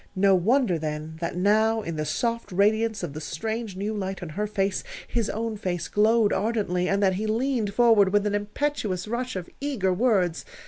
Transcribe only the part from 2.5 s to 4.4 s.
radiance of the strange, new light on